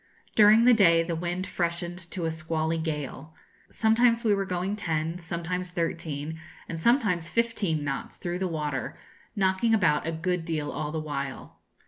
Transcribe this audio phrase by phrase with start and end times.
[0.35, 3.35] During the day the wind freshened to a squally gale.
[3.69, 8.95] Sometimes we were going ten, sometimes thirteen, and sometimes fifteen knots through the water,
[9.35, 11.59] knocking about a good deal all the while.